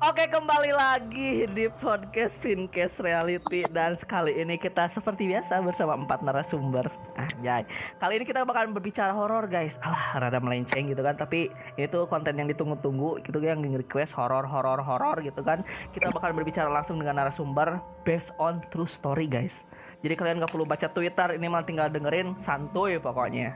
[0.00, 6.24] Oke kembali lagi di podcast Fincast Reality dan sekali ini kita seperti biasa bersama empat
[6.24, 6.88] narasumber.
[7.20, 7.68] Anjay.
[8.00, 9.76] Kali ini kita bakalan berbicara horor guys.
[9.84, 14.80] Alah rada melenceng gitu kan tapi itu konten yang ditunggu-tunggu gitu yang request horor horor
[14.80, 15.60] horor gitu kan.
[15.92, 19.68] Kita bakalan berbicara langsung dengan narasumber based on true story guys.
[20.00, 23.52] Jadi kalian gak perlu baca Twitter ini malah tinggal dengerin santuy pokoknya.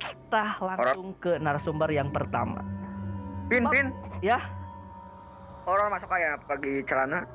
[0.00, 2.64] Kita langsung ke narasumber yang pertama.
[3.52, 3.92] Pin, Pin.
[4.24, 4.40] Ya,
[5.66, 7.26] Horor masuk kayak pagi celana.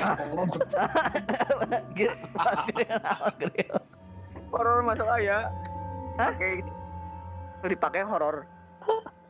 [4.48, 5.52] Horor masuk kayak.
[6.14, 6.30] Hah?
[6.30, 6.70] Pakai itu
[7.66, 8.44] dipakai horor.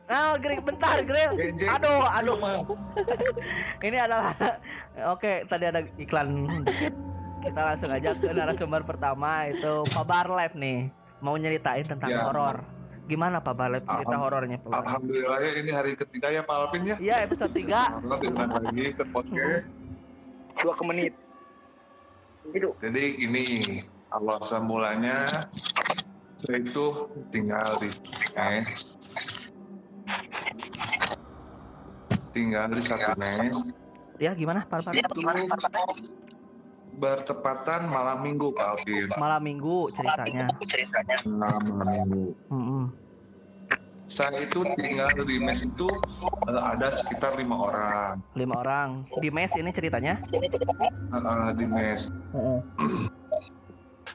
[0.05, 1.33] Ah, grill, bentar, grill.
[1.33, 1.69] Genjing.
[1.71, 2.37] Aduh, aduh.
[3.85, 4.35] Ini adalah
[5.09, 6.45] Oke, tadi ada iklan.
[7.41, 10.91] Kita langsung aja ke narasumber pertama itu Pak Barlep nih.
[11.19, 12.21] Mau nyeritain tentang Ya.
[12.21, 12.61] horor.
[13.05, 14.81] Gimana Pak Barlep cerita Alham- horornya Pak Barlep?
[14.81, 16.95] Alhamdulillah ya ini hari ketiga ya Pak Alvin ya.
[16.97, 17.69] Iya, episode 3.
[17.69, 19.65] Karena diundang lagi ke podcast.
[20.57, 21.13] Dua ke menit.
[22.49, 22.69] Itu.
[22.81, 23.43] Jadi ini
[24.09, 25.25] awal semulanya
[26.41, 26.85] saya itu
[27.29, 27.89] tinggal di
[28.33, 28.69] mes.
[32.33, 33.61] Tinggal di satu mes.
[34.17, 35.05] Ya, gimana Pak Barlep?
[35.05, 35.21] Itu
[36.95, 39.07] bertepatan malam minggu Pak Alvin.
[39.19, 40.47] Malam Minggu ceritanya.
[41.27, 42.25] Malam minggu.
[42.51, 42.83] Mm-mm.
[44.05, 45.89] Saya itu tinggal di mes itu
[46.45, 50.21] eh, ada sekitar lima orang Lima orang di mes ini ceritanya.
[50.29, 50.45] Eh,
[51.17, 52.05] eh, di mes.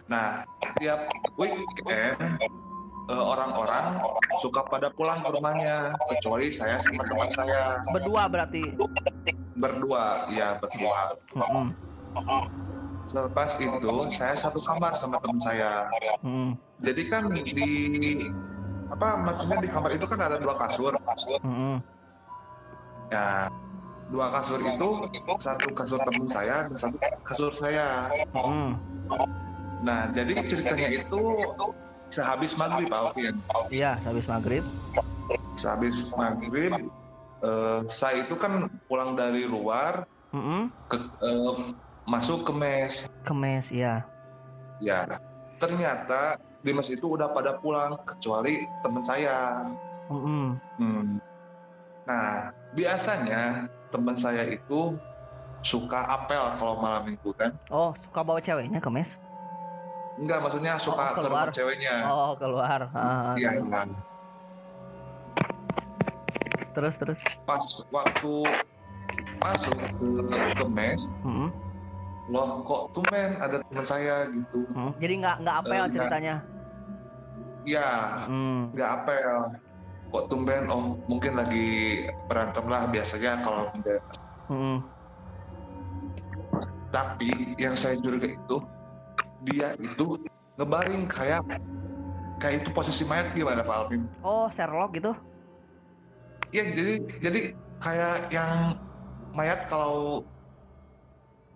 [0.06, 0.46] Nah,
[0.78, 2.16] tiap weekend
[3.10, 3.98] eh, orang-orang
[4.38, 8.62] suka pada pulang ke rumahnya, kecuali saya sama teman saya Berdua berarti.
[9.58, 11.18] berdua, ya berdua.
[11.34, 11.66] Mm-mm.
[13.10, 15.90] Selepas itu saya satu kamar sama teman saya.
[16.22, 16.54] Mm-mm.
[16.78, 17.70] Jadi kan di
[18.86, 20.94] apa maksudnya di kamar itu kan ada dua kasur.
[21.42, 21.82] Mm-mm.
[23.10, 23.50] Ya,
[24.14, 24.88] dua kasur itu
[25.42, 28.06] satu kasur teman saya dan satu kasur saya.
[28.30, 28.78] Mm-mm.
[29.82, 31.22] Nah, jadi ceritanya itu
[32.14, 33.34] sehabis maghrib, Alvin.
[33.74, 34.62] Iya, habis maghrib.
[35.54, 36.90] sehabis maghrib
[37.42, 40.02] eh, saya itu kan pulang dari luar
[40.34, 40.70] Mm-mm.
[40.90, 41.54] ke eh,
[42.10, 44.02] masuk ke mes Ke mes, iya.
[44.82, 45.06] ya
[45.56, 49.68] ternyata di mes itu udah pada pulang kecuali teman saya
[50.10, 50.58] Mm-mm.
[50.74, 51.22] Hmm.
[52.02, 54.98] nah biasanya teman saya itu
[55.60, 59.14] suka apel kalau malam minggu kan Oh, suka bawa ceweknya ke mes?
[60.16, 61.46] enggak maksudnya Oh, suka ke keluar.
[61.46, 62.80] rumah ceweknya Oh, keluar.
[63.36, 63.88] Iya kan.
[66.70, 67.20] Terus terus.
[67.44, 68.34] pas waktu
[69.38, 70.06] masuk ke,
[70.56, 71.48] ke mes Mm-mm.
[72.30, 74.92] Loh kok tumben ada teman saya gitu Mm.
[74.96, 76.34] Jadi nggak nggak apel Eh, ceritanya.
[77.62, 77.88] ya
[78.24, 78.70] Hmm.
[78.72, 79.34] nggak apel
[80.08, 81.68] kok tumben oh mungkin lagi
[82.24, 84.00] berantem lah biasanya kalau tidak
[84.48, 84.78] Mm-mm.
[86.90, 88.56] tapi yang saya curiga itu
[89.44, 90.18] dia itu
[90.56, 91.44] ngebaring kayak
[92.36, 94.02] kayak itu posisi mayat gimana Pak Alvin?
[94.20, 95.12] Oh, Sherlock gitu.
[96.50, 97.40] Iya jadi jadi
[97.78, 98.74] kayak yang
[99.30, 100.24] mayat kalau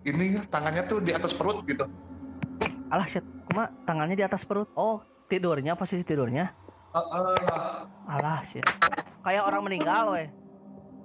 [0.05, 1.85] ini tangannya tuh di atas perut gitu.
[2.93, 4.69] Alah shit, cuma tangannya di atas perut.
[4.77, 6.53] Oh, tidurnya posisi tidurnya.
[6.95, 7.79] Heeh.
[8.07, 8.65] Alah shit.
[9.25, 10.29] Kayak orang meninggal weh.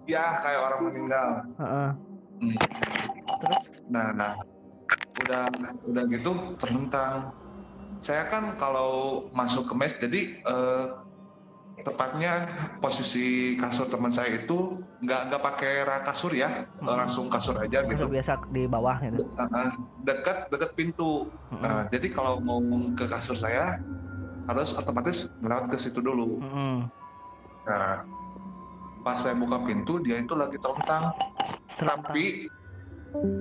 [0.09, 1.27] ya kayak orang meninggal.
[1.61, 1.89] Heeh.
[2.41, 2.57] Hmm.
[3.39, 4.37] Terus Nah, nah,
[5.25, 5.49] udah
[5.89, 7.33] udah gitu tertentang.
[7.99, 10.85] Saya kan kalau masuk ke mes, jadi eh,
[11.81, 12.33] tepatnya
[12.77, 13.25] posisi
[13.55, 16.91] kasur teman saya itu nggak nggak pakai rak kasur ya, Hmm.
[16.97, 18.05] langsung kasur aja kasur gitu.
[18.09, 19.23] biasa di bawah gitu.
[19.33, 19.67] Nah, nah,
[20.01, 21.27] dekat dekat pintu.
[21.49, 21.61] Mm-mm.
[21.61, 22.59] Nah, jadi kalau mau
[22.93, 23.79] ke kasur saya
[24.45, 26.39] harus otomatis melewat ke situ dulu.
[26.39, 26.89] Mm-mm.
[27.63, 28.03] Nah,
[28.99, 31.15] pas saya buka pintu dia itu lagi Terlentang.
[31.79, 32.49] tapi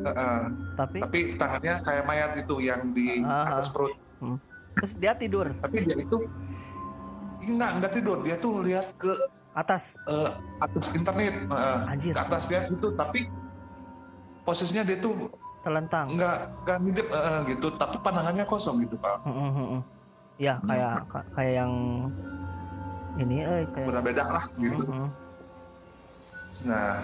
[0.06, 0.42] eh,
[0.74, 3.44] tapi tapi tangannya kayak mayat itu yang di Ah.
[3.50, 3.92] atas perut.
[4.74, 6.22] terus dia tidur Tapi dia itu
[7.48, 9.10] enggak enggak tidur, dia tuh lihat ke
[9.52, 9.96] atas.
[10.06, 13.26] eh, atas internet, eh, Anjir, ke atas dia itu, tapi
[14.42, 15.28] posisinya dia tuh
[15.60, 16.14] telentang.
[16.14, 19.18] enggak enggak ngidip eh, gitu, tapi pandangannya kosong gitu pak.
[19.26, 19.82] Mm-mm, mm-mm.
[20.38, 21.72] Ya, kayak ka- kayak yang
[23.18, 24.84] ini eh kayak Udah beda lah gitu.
[24.86, 25.08] Mm-mm.
[26.64, 27.02] Nah,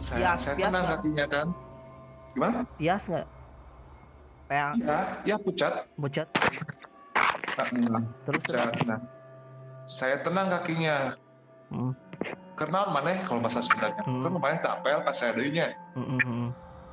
[0.00, 0.98] saya Pias, saya tenang nggak?
[1.02, 1.46] kakinya kan.
[2.30, 2.58] Gimana?
[2.78, 3.26] Pias nggak?
[4.46, 5.72] Kayak Ya, ya pucat.
[5.94, 6.26] bucat.
[7.60, 8.72] Nah, Terus pucat.
[8.86, 8.98] Nah,
[9.84, 11.14] saya tenang kakinya.
[11.70, 11.92] Mm.
[12.58, 14.04] Kenal mana kalau bahasa Sundanya?
[14.04, 14.20] Hmm.
[14.20, 15.72] Kan kemarin tak apel pas saya adanya.
[15.96, 16.48] Mm-mm, mm-mm.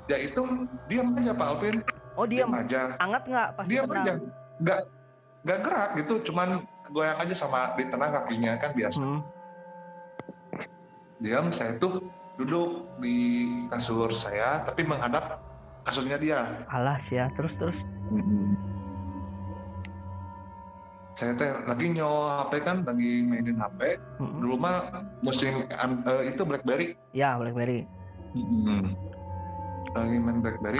[0.07, 0.41] Dia itu
[0.87, 1.83] diam aja Pak Alvin.
[2.15, 2.95] Oh diam, aja.
[3.03, 4.05] anget nggak pas Diam ditendang?
[4.07, 4.13] aja.
[4.63, 4.79] Nggak
[5.43, 6.49] nggak gerak gitu, cuman
[6.89, 9.03] goyang aja sama di tengah kakinya kan biasa.
[9.03, 9.21] Hmm.
[11.19, 12.07] Diam saya tuh
[12.39, 13.15] duduk di
[13.67, 15.41] kasur saya tapi menghadap
[15.83, 16.39] kasurnya dia
[16.71, 17.83] Alas ya, terus terus.
[21.17, 24.37] Saya teh lagi nyawa HP kan lagi mainin HP Mm-mm.
[24.37, 24.85] dulu mah
[25.19, 27.89] musim an- eh, itu BlackBerry Ya, BlackBerry.
[29.91, 30.77] lagi main BlackBerry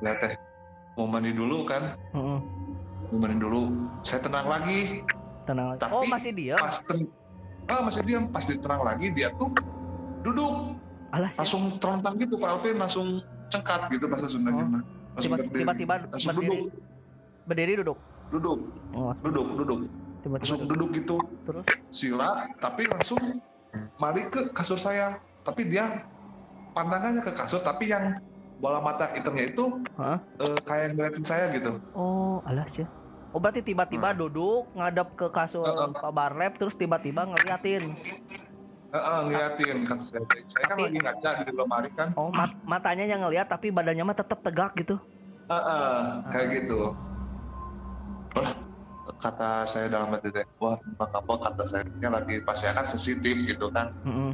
[0.00, 0.32] lihat teh
[0.96, 2.38] mau mandi dulu kan Mm-mm.
[3.08, 3.60] mau mandi dulu
[4.02, 5.06] saya tenang lagi
[5.40, 5.78] Tenang.
[5.78, 6.54] Tapi- oh, masih dia.
[6.56, 7.06] pas ten
[7.66, 9.50] ah masih diam pas ditenang lagi dia tuh
[10.20, 10.74] duduk
[11.10, 11.42] Alas ya.
[11.42, 13.06] langsung terontang gitu Pak Alvin langsung
[13.48, 14.82] cengkat gitu bahasa Sundanya Oh.
[15.14, 15.74] langsung Tiba-.
[15.74, 16.70] Tiba-tiba langsung berdiri, duduk
[17.42, 17.98] berdiri duduk.
[18.30, 18.58] Duduk
[18.90, 19.78] Oh, duduk duduk
[20.20, 20.88] tiba-tiba langsung duduk.
[20.92, 23.18] gitu Terus sila tapi langsung
[23.96, 26.04] balik ke kasur saya tapi dia
[26.72, 28.18] pandangannya ke kasur tapi yang
[28.56, 30.18] bola mata hitamnya itu Hah?
[30.36, 32.86] eh, kayak ngeliatin saya gitu Oh, alas ya.
[33.30, 34.18] Oh, berarti tiba-tiba Nah.
[34.18, 35.94] duduk ngadep ke kasur Heeh.
[35.94, 37.94] Pak Barlep terus tiba-tiba ngeliatin.
[38.90, 43.06] Heeh, ngeliatin kata saya saya kan Tapi- lagi ngaca di lemari kan Oh, mat- matanya
[43.06, 44.98] yang ngeliat tapi badannya mah tetap tegak gitu.
[45.46, 45.94] Heeh,
[46.28, 46.90] kayak gitu
[48.30, 48.52] Wah,
[49.18, 53.34] kata saya dalam hati teh, wah apa kata saya ini lagi pas saya kan sensitif
[53.42, 54.30] gitu kan Mm-mm.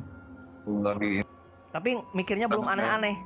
[0.84, 1.25] lagi
[1.72, 3.16] Tapi mikirnya belum saya- aneh-aneh,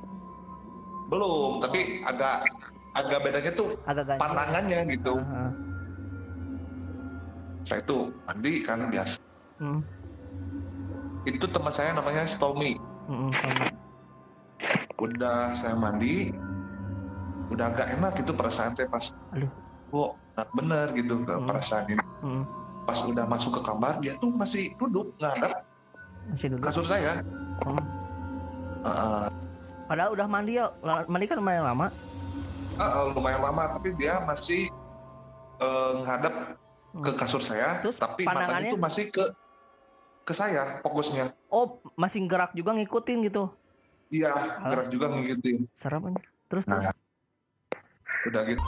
[1.11, 2.47] belum tapi agak
[2.91, 4.83] agak bedanya tuh agak ganjil.
[4.95, 5.49] gitu Heeh.
[7.67, 9.15] saya tuh mandi kan biasa
[9.61, 9.77] Mm,
[11.29, 12.73] itu teman saya namanya Stomy
[13.05, 13.65] mm, sama.
[14.97, 16.33] udah saya mandi
[17.53, 19.51] udah agak enak gitu perasaan saya pas Aduh.
[19.91, 21.45] Kok enak bener gitu ke Hmm.
[21.45, 22.43] perasaan ini Mm,
[22.83, 25.67] pas udah masuk ke kamar dia tuh masih duduk ngadap
[26.27, 26.65] masih duduk.
[26.65, 27.19] kasur saya
[27.61, 27.77] Mm.
[28.81, 29.25] Heeh.
[29.85, 30.71] Padahal udah mandi ya,
[31.05, 31.91] mandi kan lumayan lama.
[32.73, 34.71] Heeh, lumayan lama tapi dia masih
[35.59, 36.57] eh, ngadap
[36.97, 38.67] ke kasur saya Terus tapi matanya pandangannya?
[38.67, 39.25] itu masih ke
[40.21, 43.51] ke saya fokusnya Oh, masih gerak juga ngikutin gitu.
[44.09, 44.33] iya
[44.63, 46.21] gerak juga ngikutin Serem aja.
[46.47, 46.81] Terus Nah.
[46.81, 46.97] terus.
[48.23, 48.63] udah gitu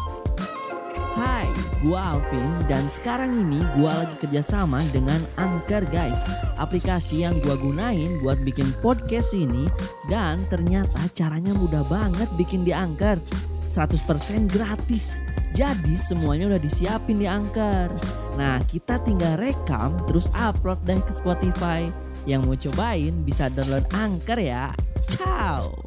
[1.13, 1.45] Hai,
[1.85, 6.25] gua Alvin dan sekarang ini gua lagi kerjasama dengan Anchor guys.
[6.57, 9.69] Aplikasi yang gua gunain buat bikin podcast ini
[10.09, 13.21] Dan ternyata caranya mudah banget bikin di Anchor.
[13.61, 15.21] 100% gratis.
[15.53, 17.93] Jadi semuanya udah disiapin di Anchor.
[18.41, 21.85] Nah kita tinggal rekam terus upload deh ke Spotify.
[22.25, 24.73] Yang mau cobain bisa download Anchor ya.
[25.05, 25.77] Ciao!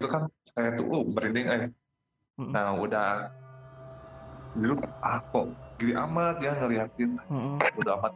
[0.00, 1.64] Itu kan saya tuh oh, merinding eh
[2.38, 2.54] Mm.
[2.54, 3.34] nah udah
[4.54, 8.14] dulu ah kok gini amat dia ngeliatin Mm-mm, udah amat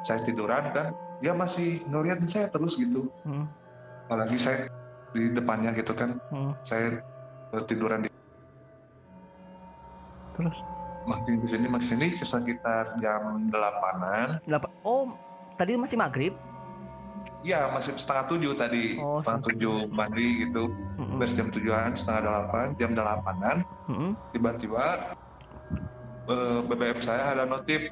[0.00, 3.44] saya tiduran kan dia masih ngeliatin saya terus gitu mm,
[4.08, 4.64] apalagi saya
[5.12, 6.56] di depannya gitu kan mm.
[6.64, 7.04] saya
[7.52, 8.08] eh, tiduran di
[10.40, 10.64] Terus.
[11.04, 14.70] makin di sini makin sini sekitar jam delapanan Delapan.
[14.88, 15.12] Oh,
[15.60, 16.32] tadi masih maghrib.
[17.40, 19.00] Iya masih setengah tujuh tadi.
[19.00, 19.76] Oh, setengah tujuh.
[19.88, 20.68] mandi gitu.
[21.00, 23.56] Mm-mm, beres jam tujuan setengah delapan jam delapanan.
[23.88, 25.16] Mm-mm, tiba-tiba
[26.28, 27.88] eh, BBM saya ada notif.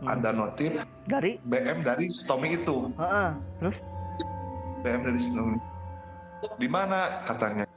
[0.00, 0.08] Mm.
[0.16, 1.36] ada notif Dari.
[1.44, 2.88] BM dari Stomy itu.
[2.96, 3.36] Heeh.
[3.60, 3.76] Terus.
[4.80, 5.60] BM dari Stomy
[6.56, 7.20] di mana?
[7.28, 7.68] Katanya.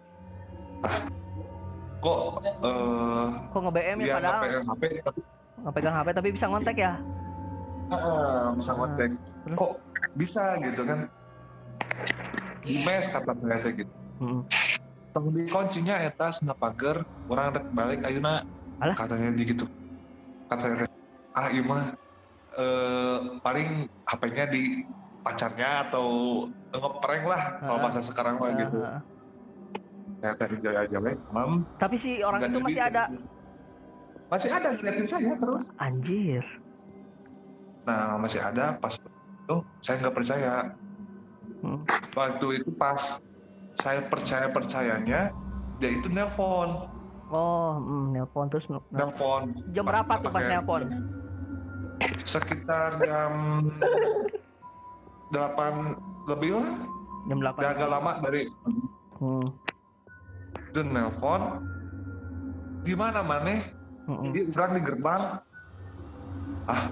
[0.88, 1.04] Ah.
[2.00, 4.40] Kok eh Kok nge BM ya padahal?
[4.44, 5.20] nge-PM HP tapi
[5.64, 6.94] nggak pegang HP tapi bisa ngontek ya.
[7.92, 9.12] ah, bisa kontak
[9.48, 9.58] terus?
[9.60, 9.72] kok
[10.14, 11.10] bisa gitu kan.
[12.64, 13.94] Di mes kata saya teh gitu.
[15.14, 18.42] Tong di kuncinya eta sana pagar orang rek balik ayeuna
[18.82, 18.96] Alah.
[18.98, 19.66] katanya di gitu.
[20.50, 20.90] Kata saya teh,
[21.38, 21.94] ah ieu mah
[22.58, 24.86] eh, paling HP-nya di
[25.24, 26.08] pacarnya atau
[26.74, 28.78] ngeprank lah kalau bahasa sekarang mah gitu.
[30.24, 31.68] Saya tadi jaga-jaga mam.
[31.78, 32.66] Tapi si orang itu jadi.
[32.66, 33.04] masih ada.
[34.32, 35.70] masih ada ngeliatin saya terus.
[35.78, 36.46] Anjir.
[37.84, 38.96] nah masih ada pas
[39.44, 40.54] itu saya nggak percaya
[41.60, 41.80] Hmm.
[42.12, 43.24] waktu itu pas
[43.74, 45.32] saya percaya percayanya
[45.78, 46.92] dia itu nelpon
[47.32, 48.68] Oh, mm, nelpon terus.
[48.68, 50.92] nelpon Jam berapa tuh pas nelpon?
[52.22, 53.34] sekitar jam
[55.32, 55.96] 8
[56.28, 56.68] lebih lah
[57.26, 57.56] Jam 8.
[57.56, 58.44] udah agak lama dari
[59.16, 59.48] Hmm.
[60.68, 61.42] itu nelpon
[62.84, 63.72] di mana maneh
[64.04, 64.36] mm-mm.
[64.36, 65.22] dia orang di gerbang
[66.66, 66.84] ah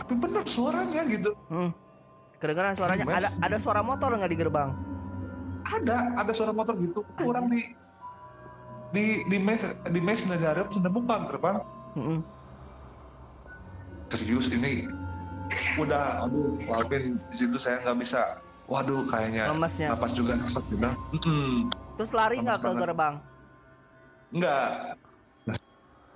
[0.00, 1.70] tapi benar suaranya gitu Hmm.
[2.36, 3.04] Kedengeran suaranya.
[3.04, 4.70] Ada ada suara motor nggak di gerbang?
[5.60, 7.68] ada ada suara motor gitu Itu orang di
[8.90, 11.60] di di mes di mes negara sudah buka gerbang
[11.94, 12.18] Mm-mm.
[14.08, 14.88] serius ini
[15.76, 19.92] udah aduh Alvin di situ saya nggak bisa waduh kayaknya Lemesnya.
[19.92, 20.88] napas juga sesek gitu
[21.20, 21.68] Mm-mm.
[21.94, 23.14] Terus lari nggak ke gerbang?
[24.32, 24.96] Enggak.
[25.44, 25.56] Nah,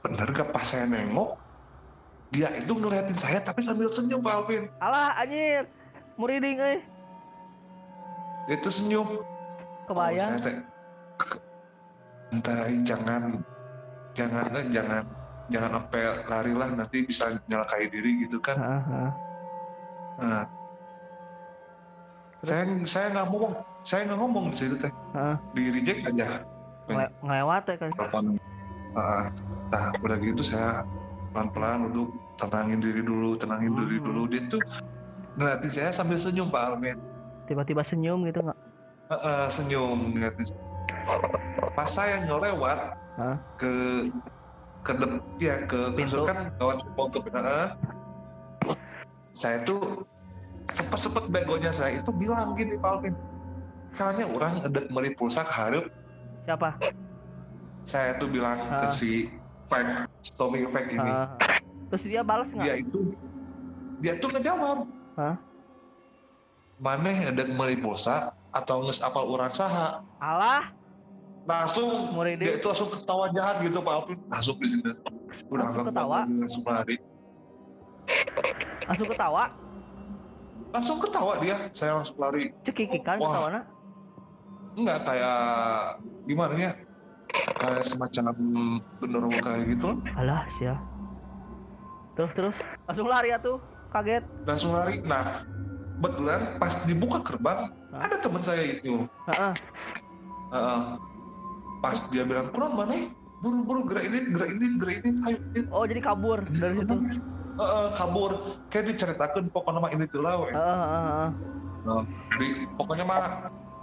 [0.01, 1.37] bener gak pas saya nengok,
[2.31, 5.67] dia itu ngeliatin saya tapi sambil senyum Pak Alvin Alah anjir.
[6.15, 6.79] Muriding euy.
[8.45, 9.09] dia itu senyum
[9.85, 10.31] Kebayang.
[10.31, 10.41] Oh,
[12.31, 13.23] santai jangan
[14.13, 15.03] jangan eh, jangan
[15.47, 19.09] jangan sampai lari lah nanti bisa nyelakai diri gitu kan heeh.
[20.17, 20.45] nah,
[22.41, 24.93] saya saya nggak ngomong saya nggak ngomong di situ teh
[25.53, 26.43] di reject aja
[26.85, 27.91] Ngele- Ngelewat ya kan.
[27.91, 28.25] telepon
[28.95, 29.27] Ah,
[29.69, 30.85] nah udah gitu saya
[31.35, 34.07] pelan-pelan duduk tenangin diri dulu tenangin diri Hmm.
[34.07, 34.63] dulu dia tuh
[35.35, 36.99] ngeliatin saya sambil senyum Pak Alvin
[37.45, 38.57] Tiba-tiba senyum gitu nggak?
[39.13, 40.47] Heeh, senyum ngeliatin
[41.75, 43.37] pas saya ngelewat Hah?
[43.59, 43.73] ke
[44.81, 44.93] ke
[45.37, 46.23] ya ke Pintu.
[46.25, 47.41] kan lewat mau ke pintu
[49.35, 50.07] saya tuh
[50.71, 53.15] sepet begonya saya itu bilang gini Pak Alvin
[53.93, 55.91] kayaknya orang edek meri pulsa harap
[56.47, 56.79] Siapa?
[57.83, 58.93] saya tuh bilang ke Ah.
[58.93, 59.29] si
[59.69, 61.29] fake Tommy fake ini Heeh.
[61.93, 62.77] Terus dia balas dia nggak?
[62.81, 63.01] itu
[64.01, 64.79] dia tuh ngejawab
[65.15, 65.37] Hah?
[66.77, 70.75] maneh edek meri pulsa atau nges apal orang saha Alah,
[71.45, 72.43] langsung Muridin.
[72.43, 74.91] dia itu langsung ketawa jahat gitu Pak Alvin langsung di sini
[75.49, 76.97] udah langsung ketawa, langsung lari
[78.85, 79.45] langsung ketawa,
[80.71, 83.29] langsung ketawa dia saya langsung lari cekikikan Wah.
[83.31, 83.61] ketawana.
[84.75, 85.39] enggak kayak
[86.27, 86.71] gimana ya
[87.55, 88.23] kayak semacam
[88.99, 89.89] bener kayak gitu.
[90.15, 90.75] Alah, sia.
[92.15, 93.59] Terus terus langsung lari ya tuh,
[93.91, 94.23] kaget.
[94.45, 95.43] langsung lari nah
[95.95, 98.01] kebetulan pas dibuka gerbang Hah?
[98.05, 99.53] ada teman saya itu Heeh.
[100.53, 100.81] Heeh.
[101.81, 105.85] pas dia bilang kurang mana buru-buru gerak ini gerak ini gerak ini ayo ini Oh,
[105.87, 106.95] jadi kabur dari situ.
[107.55, 108.31] Heeh, kabur
[108.69, 110.35] kayak diceritakan pokoknya mah ini tuh lah.
[110.45, 111.31] Heeh, heeh, heeh.
[111.85, 112.03] Nah,
[112.37, 113.23] di- pokoknya mah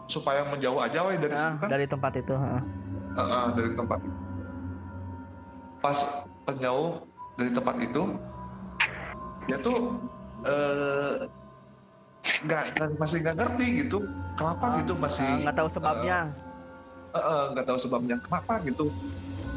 [0.05, 2.33] supaya menjauh aja we dari situ kan dari tempat itu,
[3.15, 3.27] heeh.
[3.27, 4.17] Heeh, dari tempat itu.
[5.81, 5.97] pas
[6.45, 7.09] pas jauh
[7.41, 8.03] dari tempat itu
[9.49, 9.97] dia tuh
[10.45, 11.25] eh
[12.45, 12.63] nggak
[13.01, 14.05] masih nggak ngerti gitu
[14.37, 16.19] kenapa gitu masih Ah, nggak tahu sebabnya.
[17.11, 18.85] eh, eh, nggak tahu sebabnya kenapa gitu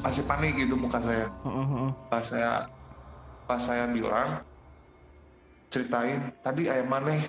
[0.00, 1.28] masih panik gitu muka saya
[2.08, 2.52] pas saya
[3.44, 4.40] pas saya bilang
[5.68, 7.20] ceritain tadi ayam maneh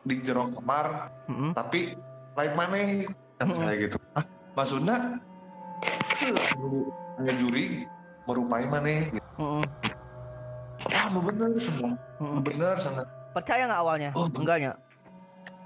[0.00, 1.12] di jero kamar
[1.52, 1.92] tapi
[2.36, 3.04] lain maneh
[3.36, 5.20] kata saya gitu ah maksudnya
[7.18, 7.86] hanya juri
[8.24, 9.28] merupai maneh gitu.
[9.38, 9.64] Heeh,
[10.92, 12.30] ah mau bener semua heeh.
[12.30, 14.10] mau bener sana Percaya nggak awalnya?
[14.12, 14.72] Oh, Enggaknya.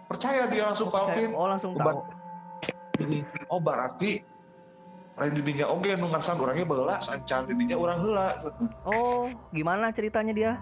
[0.04, 1.08] percaya dia langsung Percaya.
[1.08, 1.94] palpin Oh, langsung Obat.
[1.94, 2.00] tahu.
[3.48, 4.20] oh berarti
[5.14, 8.28] lain didinya oke nu ngarsan orangnya beula sancan didinya orang heula
[8.84, 10.52] Oh, gimana ceritanya dia?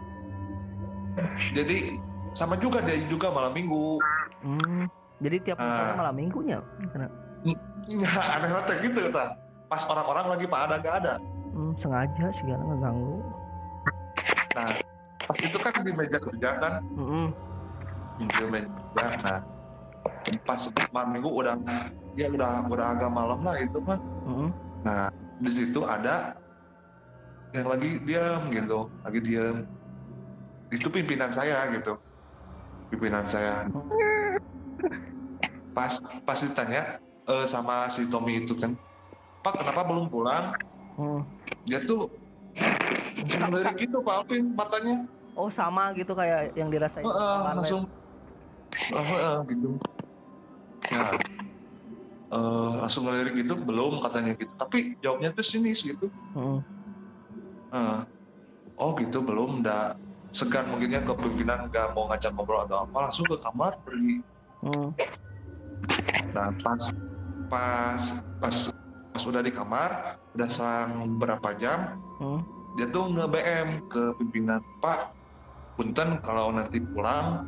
[1.50, 1.98] jadi
[2.32, 3.98] sama juga dia juga malam minggu
[4.40, 4.88] Hmm.
[5.20, 5.68] Jadi tiap Ah.
[5.68, 6.58] minggu malam minggunya.
[6.88, 7.12] Karena-
[7.90, 9.36] ya aneh banget gitu ta
[9.70, 11.14] pas orang-orang lagi pak ada gak ada.
[11.54, 13.16] Hmm, sengaja sih karena ngeganggu.
[14.50, 14.74] nah
[15.30, 16.82] pas itu kan di meja kerja kan?
[16.82, 17.26] Heeh.
[18.18, 19.38] di meja nah
[20.42, 20.60] pas
[20.90, 21.54] malam minggu udah
[22.18, 23.98] ya udah udah agak malam lah itu mah.
[24.26, 24.48] Heeh.
[24.82, 25.06] nah
[25.38, 26.34] di situ ada
[27.54, 29.56] yang lagi diam gitu lagi diam
[30.74, 31.94] itu pimpinan saya gitu
[32.90, 33.70] pimpinan saya.
[35.70, 36.98] Pas pas ditanya
[37.30, 38.74] eh, sama si Tommy itu kan
[39.40, 40.52] Pak kenapa belum pulang
[41.00, 41.20] Heeh.
[41.64, 42.12] dia tuh
[43.48, 47.06] melirik gitu Pak Alvin matanya Oh, sama gitu kayak yang dirasain.
[47.06, 47.56] Heeh, kemarin.
[47.56, 47.82] langsung
[48.92, 49.70] oh, heeh, gitu
[50.90, 51.16] nah
[52.34, 56.58] eh, langsung ngelirik gitu belum katanya gitu tapi jawabnya tuh sinis gitu Heeh.
[57.72, 58.00] Heeh.
[58.76, 59.96] oh gitu belum ndak
[60.36, 64.20] segan mungkinnya ke pimpinan nggak mau ngajak ngobrol atau apa langsung ke kamar pergi
[64.60, 64.88] Heeh.
[66.36, 66.82] nah pas
[67.48, 68.02] pas
[68.42, 68.56] pas
[69.20, 69.90] pas udah di kamar
[70.32, 72.40] udah selang berapa jam Heeh.
[72.72, 75.12] dia tuh nge BM ke pimpinan Pak
[75.76, 77.44] punten kalau nanti pulang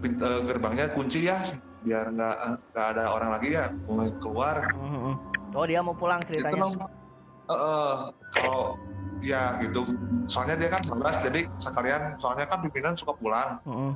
[0.00, 1.44] pin- eh, gerbangnya kunci ya
[1.84, 5.14] biar nggak eh, nggak ada orang lagi ya mulai keluar Heeh.
[5.52, 6.72] Oh, dia mau pulang ceritanya.
[6.72, 7.94] eh, eh,
[8.32, 8.80] kalau
[9.20, 9.92] ya gitu
[10.24, 13.92] soalnya dia kan malas jadi sekalian soalnya kan pimpinan suka pulang Heeh.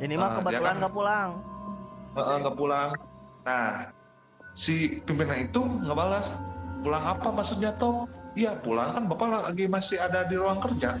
[0.00, 1.30] Ini mah Ah, dia kebetulan kan- nggak pulang.
[2.08, 2.88] Eh, eh, nggak pulang
[3.44, 3.92] nah
[4.54, 6.32] si pimpinan itu nggak balas.
[6.80, 8.06] Pulang apa maksudnya Tom?
[8.34, 10.98] Iya pulang kan bapak lagi masih ada di ruang kerja.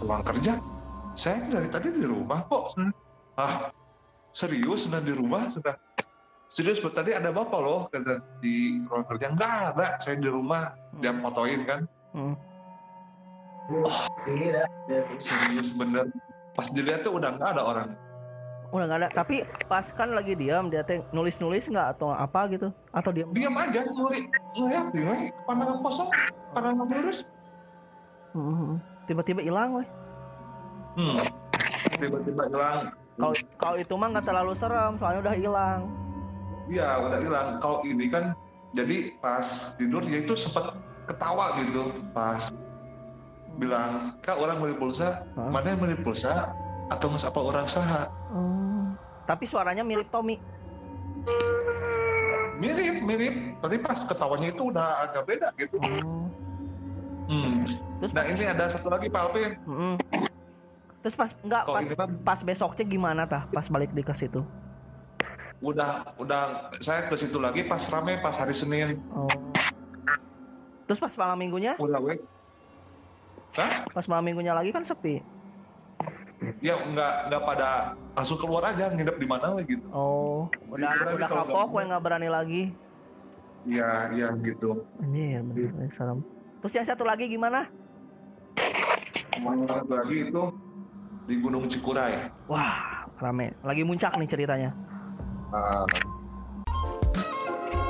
[0.00, 0.60] Ruang kerja?
[1.16, 2.76] Saya dari tadi di rumah kok.
[3.36, 3.72] Ah
[4.36, 4.86] serius?
[4.88, 5.48] Sudah di rumah?
[5.48, 5.76] Sudah.
[6.50, 9.26] Serius bet tadi ada bapak loh kata di ruang kerja.
[9.32, 10.74] Nggak ada saya di rumah.
[11.00, 11.80] Dia fotoin kan.
[12.12, 12.34] Hmm.
[15.22, 16.10] serius bener.
[16.58, 17.88] Pas dilihat tuh udah nggak ada orang
[18.70, 19.08] Udah nggak ada.
[19.10, 22.70] Tapi pas kan lagi diam dia teh nulis-nulis nggak atau apa gitu?
[22.94, 23.30] Atau diam?
[23.34, 24.24] diam aja ngeliat
[24.54, 25.14] ngeliat dia
[25.46, 26.08] pandangan kosong
[26.54, 27.18] pandangan lurus
[28.34, 28.72] Heeh.
[29.10, 29.88] tiba-tiba hilang weh.
[30.98, 31.18] Hmm.
[31.98, 32.78] Tiba-tiba hilang.
[33.18, 35.80] Kalau kalau itu mah nggak terlalu serem, soalnya udah hilang.
[36.70, 37.46] Iya, udah hilang.
[37.58, 38.30] Kalau ini kan
[38.70, 40.78] jadi pas tidur dia itu sempat
[41.10, 42.54] ketawa gitu pas
[43.58, 46.54] bilang kak orang beli pulsa mana yang beli pulsa
[46.86, 48.49] atau nggak apa orang saha Oh.
[49.30, 50.42] Tapi suaranya mirip Tommy.
[52.56, 56.28] mirip mirip tapi pas ketawanya itu udah agak beda gitu Oh.
[57.24, 57.64] hmm.
[58.00, 59.94] Terus nah ini ada satu lagi Pak Alvin Mm-mm.
[61.00, 63.48] Terus pas enggak pas kan pas besoknya gimana tah?
[63.48, 64.42] Pas balik di ke situ.
[65.60, 69.28] udah udah saya ke situ lagi pas rame pas hari Senin Oh.
[70.84, 72.18] Terus pas malam minggunya, udah weh
[73.54, 73.84] Hah?
[73.86, 75.20] pas malam minggunya lagi kan sepi.
[76.58, 81.24] ya nggak nggak pada langsung keluar aja nginep di mana gitu Oh, udah aja udah
[81.26, 82.62] kapok, nggak- gue nggak berani lagi.
[83.62, 86.20] ya ya gitu Anjir, bener bener serem.
[86.60, 87.64] Terus yang satu lagi gimana?
[89.66, 90.42] satu lagi itu
[91.24, 92.76] di Gunung Cikuray Wah,
[93.16, 93.56] rame.
[93.60, 94.70] Lagi muncak nih ceritanya.
[95.48, 95.88] Ah,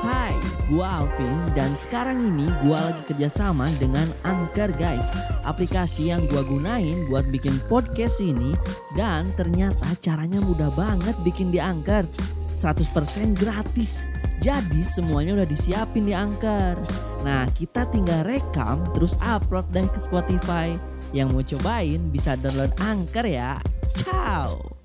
[0.01, 0.33] Hai,
[0.73, 5.13] gua Alvin dan sekarang ini gua lagi kerjasama dengan Anchor guys.
[5.45, 8.57] Aplikasi yang gua gunain buat bikin podcast ini
[8.97, 12.09] Dan ternyata caranya mudah banget bikin di Anchor.
[12.49, 14.09] 100% gratis.
[14.41, 16.81] Jadi semuanya udah disiapin di Anchor.
[17.21, 20.73] Nah kita tinggal rekam terus upload deh ke Spotify.
[21.13, 23.61] Yang mau cobain bisa download Anchor ya.
[23.93, 24.80] Ciao